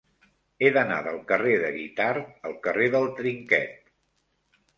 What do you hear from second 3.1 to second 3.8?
Trinquet.